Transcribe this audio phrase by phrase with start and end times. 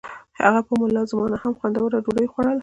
[0.39, 2.59] هغه به په ملازمانو هم خوندوره ډوډۍ خوړوله.